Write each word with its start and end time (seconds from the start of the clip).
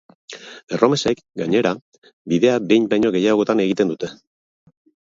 Erromesek, 0.77 1.21
gainera, 1.43 1.75
bidea 2.35 2.57
behin 2.73 2.91
baino 2.95 3.17
gehiagotan 3.19 3.67
egiten 3.69 3.95
dute. 3.97 4.13